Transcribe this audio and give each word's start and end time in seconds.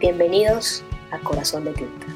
Bienvenidos 0.00 0.84
a 1.10 1.18
Corazón 1.18 1.64
de 1.64 1.72
Tinta, 1.72 2.06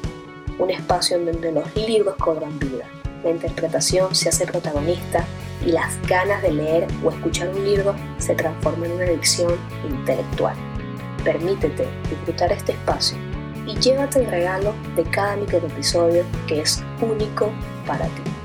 un 0.57 0.69
espacio 0.69 1.17
en 1.17 1.25
donde 1.25 1.51
los 1.51 1.75
libros 1.75 2.15
cobran 2.15 2.57
vida, 2.57 2.85
la 3.25 3.31
interpretación 3.31 4.15
se 4.15 4.29
hace 4.29 4.45
protagonista 4.45 5.25
y 5.65 5.73
las 5.73 6.01
ganas 6.07 6.41
de 6.43 6.53
leer 6.53 6.87
o 7.03 7.09
escuchar 7.09 7.49
un 7.49 7.65
libro 7.65 7.93
se 8.19 8.35
transforman 8.35 8.85
en 8.85 8.91
una 8.93 9.03
adicción 9.03 9.57
intelectual. 9.89 10.55
Permítete 11.25 11.85
disfrutar 12.09 12.53
este 12.53 12.71
espacio 12.71 13.17
y 13.67 13.75
llévate 13.75 14.19
el 14.19 14.27
regalo 14.27 14.73
de 14.95 15.03
cada 15.03 15.35
micro 15.35 15.57
episodio 15.57 16.23
que 16.47 16.61
es 16.61 16.81
único 17.01 17.51
para 17.85 18.05
ti. 18.05 18.42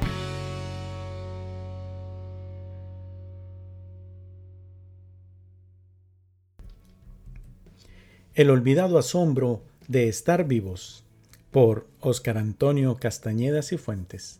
El 8.38 8.50
olvidado 8.50 8.98
asombro 8.98 9.62
de 9.88 10.06
estar 10.06 10.46
vivos 10.46 11.02
por 11.50 11.88
Oscar 11.98 12.38
Antonio 12.38 12.96
Castañeda 12.96 13.62
Cifuentes. 13.62 14.38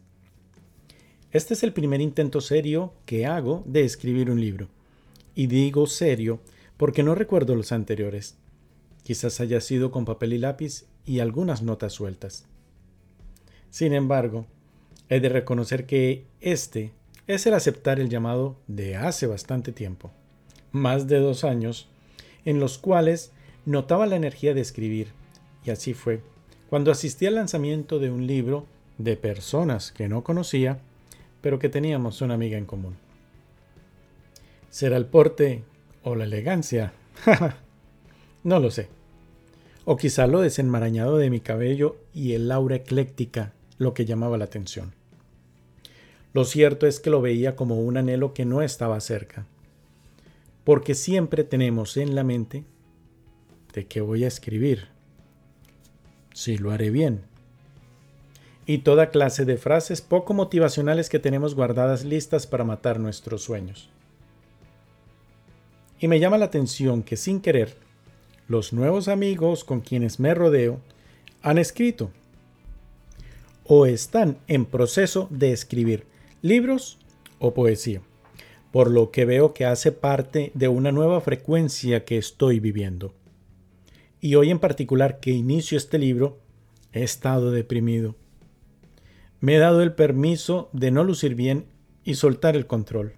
Este 1.32 1.54
es 1.54 1.64
el 1.64 1.72
primer 1.72 2.00
intento 2.00 2.40
serio 2.40 2.92
que 3.06 3.26
hago 3.26 3.64
de 3.66 3.82
escribir 3.82 4.30
un 4.30 4.40
libro. 4.40 4.68
Y 5.34 5.48
digo 5.48 5.88
serio 5.88 6.38
porque 6.76 7.02
no 7.02 7.16
recuerdo 7.16 7.56
los 7.56 7.72
anteriores. 7.72 8.36
Quizás 9.02 9.40
haya 9.40 9.60
sido 9.60 9.90
con 9.90 10.04
papel 10.04 10.34
y 10.34 10.38
lápiz 10.38 10.84
y 11.04 11.18
algunas 11.18 11.64
notas 11.64 11.92
sueltas. 11.92 12.46
Sin 13.68 13.92
embargo, 13.92 14.46
he 15.08 15.18
de 15.18 15.28
reconocer 15.28 15.86
que 15.86 16.24
este 16.40 16.92
es 17.26 17.48
el 17.48 17.54
aceptar 17.54 17.98
el 17.98 18.08
llamado 18.08 18.58
de 18.68 18.94
hace 18.94 19.26
bastante 19.26 19.72
tiempo, 19.72 20.12
más 20.70 21.08
de 21.08 21.18
dos 21.18 21.42
años, 21.42 21.88
en 22.44 22.60
los 22.60 22.78
cuales 22.78 23.33
notaba 23.69 24.06
la 24.06 24.16
energía 24.16 24.55
de 24.55 24.62
escribir, 24.62 25.08
y 25.62 25.70
así 25.70 25.92
fue, 25.92 26.22
cuando 26.70 26.91
asistí 26.91 27.27
al 27.27 27.34
lanzamiento 27.34 27.98
de 27.98 28.11
un 28.11 28.27
libro 28.27 28.64
de 28.97 29.16
personas 29.16 29.92
que 29.92 30.08
no 30.08 30.24
conocía, 30.24 30.78
pero 31.42 31.58
que 31.58 31.69
teníamos 31.69 32.22
una 32.22 32.33
amiga 32.33 32.56
en 32.56 32.64
común. 32.64 32.96
¿Será 34.70 34.96
el 34.96 35.05
porte 35.05 35.64
o 36.02 36.14
la 36.14 36.24
elegancia? 36.24 36.94
no 38.42 38.58
lo 38.58 38.70
sé. 38.70 38.89
O 39.84 39.98
quizá 39.98 40.27
lo 40.27 40.41
desenmarañado 40.41 41.19
de 41.19 41.28
mi 41.28 41.41
cabello 41.41 41.96
y 42.14 42.33
el 42.33 42.50
aura 42.50 42.77
ecléctica 42.77 43.52
lo 43.77 43.92
que 43.92 44.06
llamaba 44.06 44.39
la 44.39 44.46
atención. 44.46 44.94
Lo 46.33 46.46
cierto 46.46 46.86
es 46.86 47.00
que 47.00 47.11
lo 47.11 47.20
veía 47.20 47.55
como 47.55 47.80
un 47.80 47.98
anhelo 47.98 48.33
que 48.33 48.46
no 48.46 48.62
estaba 48.62 48.98
cerca, 49.00 49.46
porque 50.64 50.94
siempre 50.94 51.44
tenemos 51.44 51.98
en 51.98 52.14
la 52.14 52.24
mente 52.24 52.64
de 53.78 53.86
qué 53.86 54.00
voy 54.00 54.24
a 54.24 54.26
escribir, 54.26 54.88
si 56.34 56.58
lo 56.58 56.72
haré 56.72 56.90
bien, 56.90 57.20
y 58.66 58.78
toda 58.78 59.10
clase 59.10 59.44
de 59.44 59.56
frases 59.56 60.00
poco 60.00 60.34
motivacionales 60.34 61.08
que 61.08 61.20
tenemos 61.20 61.54
guardadas 61.54 62.04
listas 62.04 62.48
para 62.48 62.64
matar 62.64 62.98
nuestros 62.98 63.44
sueños. 63.44 63.88
Y 66.00 66.08
me 66.08 66.18
llama 66.18 66.38
la 66.38 66.46
atención 66.46 67.04
que 67.04 67.16
sin 67.16 67.40
querer, 67.40 67.76
los 68.48 68.72
nuevos 68.72 69.06
amigos 69.06 69.62
con 69.62 69.80
quienes 69.80 70.18
me 70.18 70.34
rodeo 70.34 70.80
han 71.40 71.58
escrito 71.58 72.10
o 73.62 73.86
están 73.86 74.38
en 74.48 74.64
proceso 74.64 75.28
de 75.30 75.52
escribir 75.52 76.04
libros 76.42 76.98
o 77.38 77.54
poesía, 77.54 78.02
por 78.72 78.90
lo 78.90 79.12
que 79.12 79.24
veo 79.24 79.54
que 79.54 79.66
hace 79.66 79.92
parte 79.92 80.50
de 80.54 80.66
una 80.66 80.90
nueva 80.90 81.20
frecuencia 81.20 82.04
que 82.04 82.18
estoy 82.18 82.58
viviendo. 82.58 83.14
Y 84.20 84.34
hoy 84.34 84.50
en 84.50 84.58
particular 84.58 85.20
que 85.20 85.30
inicio 85.30 85.77
este 85.78 85.98
libro, 85.98 86.39
he 86.92 87.02
estado 87.02 87.51
deprimido 87.51 88.17
me 89.40 89.55
he 89.55 89.58
dado 89.58 89.83
el 89.83 89.92
permiso 89.92 90.68
de 90.73 90.90
no 90.90 91.05
lucir 91.05 91.34
bien 91.34 91.67
y 92.05 92.14
soltar 92.14 92.56
el 92.56 92.67
control, 92.67 93.14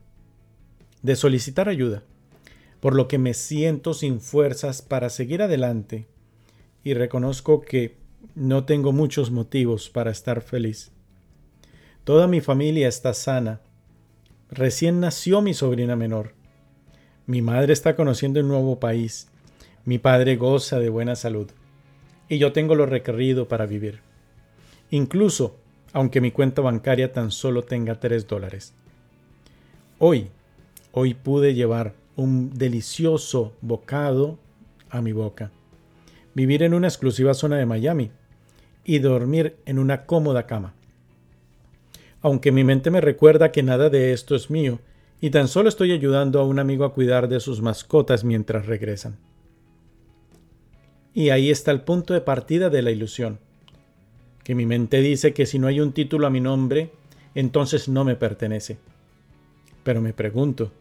de 1.02 1.16
solicitar 1.16 1.68
ayuda, 1.68 2.02
por 2.80 2.94
lo 2.94 3.08
que 3.08 3.18
me 3.18 3.32
siento 3.32 3.94
sin 3.94 4.20
fuerzas 4.20 4.82
para 4.82 5.08
seguir 5.08 5.42
adelante 5.42 6.06
y 6.84 6.94
reconozco 6.94 7.62
que 7.62 7.96
no 8.34 8.64
tengo 8.64 8.92
muchos 8.92 9.30
motivos 9.30 9.88
para 9.88 10.10
estar 10.10 10.42
feliz. 10.42 10.92
Toda 12.04 12.26
mi 12.26 12.40
familia 12.40 12.88
está 12.88 13.14
sana. 13.14 13.60
Recién 14.50 15.00
nació 15.00 15.40
mi 15.40 15.54
sobrina 15.54 15.96
menor. 15.96 16.34
Mi 17.26 17.40
madre 17.40 17.72
está 17.72 17.96
conociendo 17.96 18.40
un 18.40 18.48
nuevo 18.48 18.80
país. 18.80 19.28
Mi 19.84 19.98
padre 19.98 20.36
goza 20.36 20.78
de 20.78 20.88
buena 20.88 21.16
salud. 21.16 21.50
Y 22.28 22.38
yo 22.38 22.52
tengo 22.52 22.74
lo 22.74 22.86
requerido 22.86 23.48
para 23.48 23.66
vivir. 23.66 24.00
Incluso 24.90 25.56
aunque 25.92 26.20
mi 26.20 26.30
cuenta 26.30 26.62
bancaria 26.62 27.12
tan 27.12 27.30
solo 27.30 27.62
tenga 27.62 27.98
3 27.98 28.26
dólares. 28.26 28.74
Hoy, 29.98 30.28
hoy 30.92 31.14
pude 31.14 31.54
llevar 31.54 31.94
un 32.16 32.56
delicioso 32.56 33.52
bocado 33.60 34.38
a 34.88 35.00
mi 35.00 35.12
boca, 35.12 35.50
vivir 36.34 36.62
en 36.62 36.74
una 36.74 36.88
exclusiva 36.88 37.34
zona 37.34 37.56
de 37.56 37.66
Miami 37.66 38.10
y 38.84 38.98
dormir 38.98 39.56
en 39.66 39.78
una 39.78 40.06
cómoda 40.06 40.46
cama. 40.46 40.74
Aunque 42.22 42.52
mi 42.52 42.64
mente 42.64 42.90
me 42.90 43.00
recuerda 43.00 43.50
que 43.52 43.62
nada 43.62 43.88
de 43.88 44.12
esto 44.12 44.34
es 44.34 44.50
mío 44.50 44.78
y 45.20 45.30
tan 45.30 45.48
solo 45.48 45.68
estoy 45.68 45.92
ayudando 45.92 46.40
a 46.40 46.44
un 46.44 46.58
amigo 46.58 46.84
a 46.84 46.92
cuidar 46.92 47.28
de 47.28 47.40
sus 47.40 47.60
mascotas 47.62 48.24
mientras 48.24 48.66
regresan. 48.66 49.16
Y 51.14 51.30
ahí 51.30 51.50
está 51.50 51.70
el 51.70 51.82
punto 51.82 52.14
de 52.14 52.20
partida 52.20 52.70
de 52.70 52.82
la 52.82 52.90
ilusión 52.90 53.38
que 54.50 54.54
mi 54.54 54.66
mente 54.66 55.00
dice 55.00 55.32
que 55.32 55.46
si 55.46 55.58
no 55.58 55.66
hay 55.66 55.80
un 55.80 55.92
título 55.92 56.26
a 56.26 56.30
mi 56.30 56.40
nombre, 56.40 56.90
entonces 57.34 57.88
no 57.88 58.04
me 58.04 58.16
pertenece. 58.16 58.78
Pero 59.84 60.00
me 60.00 60.12
pregunto, 60.12 60.72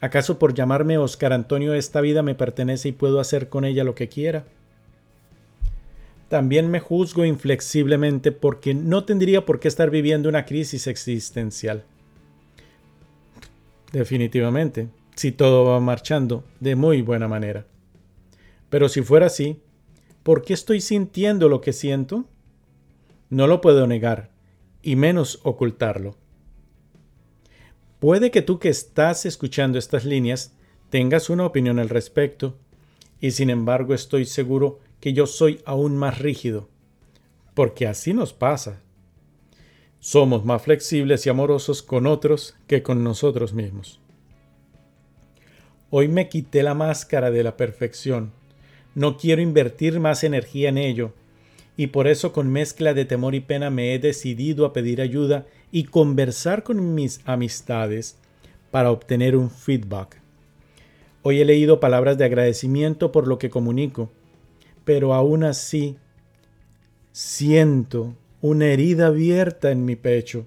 ¿acaso 0.00 0.38
por 0.38 0.54
llamarme 0.54 0.98
Oscar 0.98 1.32
Antonio 1.32 1.74
esta 1.74 2.00
vida 2.00 2.22
me 2.22 2.34
pertenece 2.34 2.88
y 2.88 2.92
puedo 2.92 3.20
hacer 3.20 3.48
con 3.48 3.64
ella 3.64 3.84
lo 3.84 3.94
que 3.94 4.08
quiera? 4.08 4.44
También 6.28 6.70
me 6.70 6.80
juzgo 6.80 7.24
inflexiblemente 7.24 8.32
porque 8.32 8.74
no 8.74 9.04
tendría 9.04 9.44
por 9.44 9.60
qué 9.60 9.68
estar 9.68 9.90
viviendo 9.90 10.28
una 10.28 10.46
crisis 10.46 10.86
existencial. 10.86 11.84
Definitivamente, 13.92 14.88
si 15.14 15.30
todo 15.30 15.66
va 15.66 15.78
marchando 15.78 16.42
de 16.58 16.74
muy 16.74 17.02
buena 17.02 17.28
manera. 17.28 17.66
Pero 18.68 18.88
si 18.88 19.02
fuera 19.02 19.26
así, 19.26 19.60
¿por 20.22 20.42
qué 20.42 20.54
estoy 20.54 20.80
sintiendo 20.80 21.48
lo 21.48 21.60
que 21.60 21.72
siento? 21.72 22.24
No 23.30 23.46
lo 23.46 23.60
puedo 23.60 23.86
negar, 23.86 24.30
y 24.82 24.96
menos 24.96 25.40
ocultarlo. 25.42 26.16
Puede 27.98 28.30
que 28.30 28.42
tú 28.42 28.58
que 28.58 28.68
estás 28.68 29.26
escuchando 29.26 29.78
estas 29.78 30.04
líneas 30.04 30.54
tengas 30.90 31.30
una 31.30 31.46
opinión 31.46 31.78
al 31.78 31.88
respecto, 31.88 32.58
y 33.20 33.30
sin 33.30 33.50
embargo 33.50 33.94
estoy 33.94 34.26
seguro 34.26 34.80
que 35.00 35.12
yo 35.12 35.26
soy 35.26 35.60
aún 35.64 35.96
más 35.96 36.18
rígido, 36.18 36.68
porque 37.54 37.86
así 37.86 38.12
nos 38.12 38.32
pasa. 38.32 38.82
Somos 40.00 40.44
más 40.44 40.62
flexibles 40.62 41.24
y 41.26 41.30
amorosos 41.30 41.82
con 41.82 42.06
otros 42.06 42.56
que 42.66 42.82
con 42.82 43.04
nosotros 43.04 43.52
mismos. 43.52 44.00
Hoy 45.90 46.08
me 46.08 46.28
quité 46.28 46.62
la 46.62 46.74
máscara 46.74 47.30
de 47.30 47.44
la 47.44 47.56
perfección. 47.56 48.32
No 48.94 49.16
quiero 49.16 49.40
invertir 49.40 50.00
más 50.00 50.24
energía 50.24 50.68
en 50.68 50.78
ello 50.78 51.12
y 51.76 51.88
por 51.88 52.06
eso 52.06 52.32
con 52.32 52.50
mezcla 52.50 52.92
de 52.94 53.04
temor 53.04 53.34
y 53.34 53.40
pena 53.40 53.70
me 53.70 53.94
he 53.94 53.98
decidido 53.98 54.66
a 54.66 54.72
pedir 54.72 55.00
ayuda 55.00 55.46
y 55.70 55.84
conversar 55.84 56.62
con 56.62 56.94
mis 56.94 57.20
amistades 57.24 58.18
para 58.70 58.90
obtener 58.90 59.36
un 59.36 59.50
feedback. 59.50 60.20
Hoy 61.22 61.40
he 61.40 61.44
leído 61.44 61.80
palabras 61.80 62.18
de 62.18 62.24
agradecimiento 62.24 63.12
por 63.12 63.26
lo 63.26 63.38
que 63.38 63.48
comunico, 63.48 64.10
pero 64.84 65.14
aún 65.14 65.44
así 65.44 65.96
siento 67.12 68.14
una 68.40 68.66
herida 68.66 69.06
abierta 69.06 69.70
en 69.70 69.84
mi 69.84 69.96
pecho. 69.96 70.46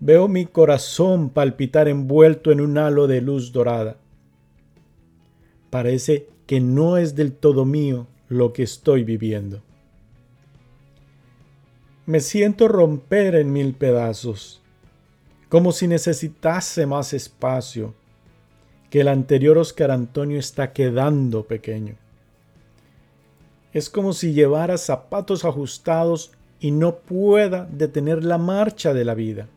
Veo 0.00 0.28
mi 0.28 0.46
corazón 0.46 1.30
palpitar 1.30 1.88
envuelto 1.88 2.52
en 2.52 2.60
un 2.60 2.76
halo 2.76 3.06
de 3.06 3.20
luz 3.20 3.52
dorada. 3.52 3.96
Parece 5.70 6.26
que 6.52 6.60
no 6.60 6.98
es 6.98 7.16
del 7.16 7.32
todo 7.32 7.64
mío 7.64 8.06
lo 8.28 8.52
que 8.52 8.62
estoy 8.62 9.04
viviendo. 9.04 9.62
Me 12.04 12.20
siento 12.20 12.68
romper 12.68 13.36
en 13.36 13.54
mil 13.54 13.72
pedazos, 13.72 14.60
como 15.48 15.72
si 15.72 15.88
necesitase 15.88 16.84
más 16.84 17.14
espacio, 17.14 17.94
que 18.90 19.00
el 19.00 19.08
anterior 19.08 19.56
Oscar 19.56 19.90
Antonio 19.90 20.38
está 20.38 20.74
quedando 20.74 21.46
pequeño. 21.46 21.96
Es 23.72 23.88
como 23.88 24.12
si 24.12 24.34
llevara 24.34 24.76
zapatos 24.76 25.46
ajustados 25.46 26.32
y 26.60 26.70
no 26.70 26.96
pueda 26.96 27.64
detener 27.64 28.22
la 28.22 28.36
marcha 28.36 28.92
de 28.92 29.06
la 29.06 29.14
vida. 29.14 29.48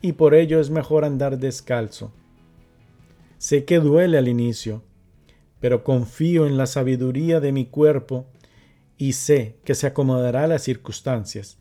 Y 0.00 0.12
por 0.12 0.34
ello 0.34 0.60
es 0.60 0.70
mejor 0.70 1.04
andar 1.04 1.40
descalzo. 1.40 2.12
Sé 3.38 3.64
que 3.64 3.80
duele 3.80 4.16
al 4.16 4.28
inicio, 4.28 4.84
pero 5.62 5.84
confío 5.84 6.48
en 6.48 6.56
la 6.56 6.66
sabiduría 6.66 7.38
de 7.38 7.52
mi 7.52 7.66
cuerpo 7.66 8.26
y 8.98 9.12
sé 9.12 9.58
que 9.62 9.76
se 9.76 9.86
acomodará 9.86 10.42
a 10.42 10.46
las 10.48 10.64
circunstancias. 10.64 11.56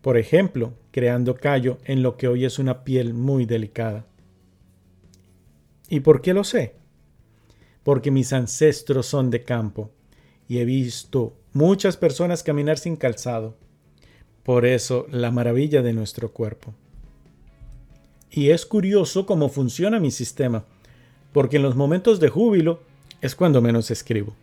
Por 0.00 0.16
ejemplo, 0.16 0.72
creando 0.90 1.36
callo 1.36 1.76
en 1.84 2.02
lo 2.02 2.16
que 2.16 2.26
hoy 2.26 2.46
es 2.46 2.58
una 2.58 2.82
piel 2.82 3.12
muy 3.12 3.44
delicada. 3.44 4.06
¿Y 5.90 6.00
por 6.00 6.22
qué 6.22 6.32
lo 6.32 6.44
sé? 6.44 6.76
Porque 7.82 8.10
mis 8.10 8.32
ancestros 8.32 9.04
son 9.04 9.28
de 9.28 9.44
campo 9.44 9.90
y 10.48 10.60
he 10.60 10.64
visto 10.64 11.36
muchas 11.52 11.98
personas 11.98 12.42
caminar 12.42 12.78
sin 12.78 12.96
calzado. 12.96 13.54
Por 14.44 14.64
eso 14.64 15.06
la 15.10 15.30
maravilla 15.30 15.82
de 15.82 15.92
nuestro 15.92 16.32
cuerpo. 16.32 16.72
Y 18.30 18.48
es 18.48 18.64
curioso 18.64 19.26
cómo 19.26 19.50
funciona 19.50 20.00
mi 20.00 20.10
sistema, 20.10 20.64
porque 21.34 21.56
en 21.56 21.64
los 21.64 21.74
momentos 21.74 22.20
de 22.20 22.28
júbilo 22.28 22.80
es 23.20 23.34
cuando 23.34 23.60
menos 23.60 23.90
escribo. 23.90 24.36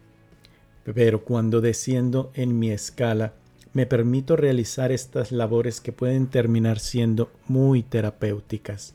Pero 0.84 1.24
cuando 1.24 1.62
desciendo 1.62 2.32
en 2.34 2.60
mi 2.60 2.70
escala, 2.70 3.34
me 3.72 3.86
permito 3.86 4.36
realizar 4.36 4.92
estas 4.92 5.32
labores 5.32 5.80
que 5.80 5.94
pueden 5.94 6.28
terminar 6.28 6.80
siendo 6.80 7.32
muy 7.48 7.82
terapéuticas. 7.82 8.94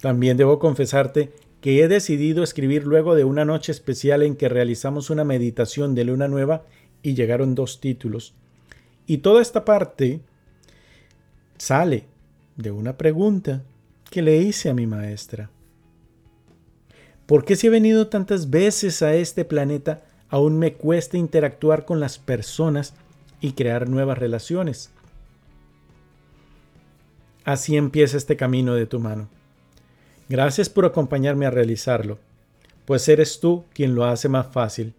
También 0.00 0.38
debo 0.38 0.58
confesarte 0.58 1.34
que 1.60 1.82
he 1.82 1.88
decidido 1.88 2.42
escribir 2.42 2.86
luego 2.86 3.14
de 3.14 3.24
una 3.24 3.44
noche 3.44 3.70
especial 3.70 4.22
en 4.22 4.34
que 4.34 4.48
realizamos 4.48 5.10
una 5.10 5.24
meditación 5.24 5.94
de 5.94 6.04
luna 6.04 6.28
nueva 6.28 6.64
y 7.02 7.12
llegaron 7.12 7.54
dos 7.54 7.78
títulos. 7.78 8.32
Y 9.06 9.18
toda 9.18 9.42
esta 9.42 9.66
parte 9.66 10.20
sale 11.58 12.06
de 12.56 12.70
una 12.70 12.96
pregunta 12.96 13.62
que 14.10 14.22
le 14.22 14.38
hice 14.38 14.70
a 14.70 14.74
mi 14.74 14.86
maestra. 14.86 15.50
¿Por 17.28 17.44
qué 17.44 17.56
si 17.56 17.66
he 17.66 17.70
venido 17.70 18.06
tantas 18.06 18.48
veces 18.48 19.02
a 19.02 19.14
este 19.14 19.44
planeta 19.44 20.02
aún 20.30 20.58
me 20.58 20.72
cuesta 20.72 21.18
interactuar 21.18 21.84
con 21.84 22.00
las 22.00 22.18
personas 22.18 22.94
y 23.42 23.52
crear 23.52 23.86
nuevas 23.86 24.16
relaciones? 24.16 24.90
Así 27.44 27.76
empieza 27.76 28.16
este 28.16 28.38
camino 28.38 28.74
de 28.74 28.86
tu 28.86 28.98
mano. 28.98 29.28
Gracias 30.30 30.70
por 30.70 30.86
acompañarme 30.86 31.44
a 31.44 31.50
realizarlo, 31.50 32.18
pues 32.86 33.06
eres 33.10 33.40
tú 33.40 33.66
quien 33.74 33.94
lo 33.94 34.06
hace 34.06 34.30
más 34.30 34.46
fácil 34.46 34.94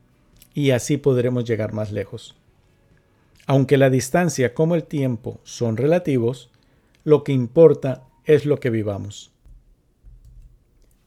y 0.54 0.70
así 0.70 0.98
podremos 0.98 1.46
llegar 1.46 1.74
más 1.74 1.92
lejos. 1.92 2.36
Aunque 3.48 3.76
la 3.76 3.90
distancia 3.90 4.54
como 4.54 4.76
el 4.76 4.84
tiempo 4.84 5.40
son 5.44 5.78
relativos, 5.78 6.52
lo 7.04 7.24
que 7.24 7.32
importa 7.32 8.04
es 8.24 8.46
lo 8.46 8.60
que 8.60 8.70
vivamos. 8.70 9.32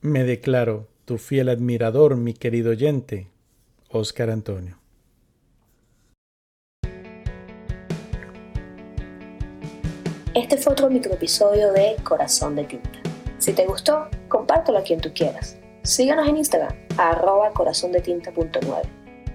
Me 0.01 0.25
declaro 0.25 0.89
tu 1.05 1.19
fiel 1.19 1.49
admirador, 1.49 2.17
mi 2.17 2.35
querido 2.35 2.71
oyente, 2.71 3.29
Oscar 3.91 4.31
Antonio. 4.31 4.79
Este 10.35 10.57
fue 10.57 10.73
otro 10.73 10.89
microepisodio 10.89 11.73
de 11.73 11.97
Corazón 12.03 12.57
de 12.57 12.65
Tinta. 12.65 12.89
Si 13.39 13.53
te 13.53 13.67
gustó, 13.67 14.09
compártelo 14.29 14.79
a 14.79 14.83
quien 14.83 14.99
tú 15.01 15.11
quieras. 15.15 15.59
Síganos 15.83 16.27
en 16.29 16.39
Instagram, 16.39 16.75
arroba 16.97 17.51
corazondetinta.9. 17.51 18.83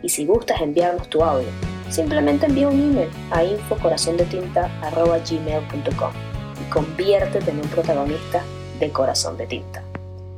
Y 0.01 0.09
si 0.09 0.25
gustas 0.25 0.59
enviarnos 0.61 1.07
tu 1.09 1.23
audio, 1.23 1.49
simplemente 1.89 2.47
envía 2.47 2.69
un 2.69 2.79
email 2.79 3.09
a 3.31 3.43
infocorazondetinta.gmail.com 3.43 6.13
y 6.61 6.63
conviértete 6.71 7.51
en 7.51 7.57
un 7.57 7.67
protagonista 7.67 8.41
de 8.79 8.89
Corazón 8.91 9.37
de 9.37 9.45
Tinta. 9.45 9.86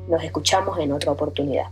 Nos 0.10 0.24
escuchamos 0.24 0.80
en 0.80 0.92
otra 0.92 1.12
oportunidad. 1.12 1.68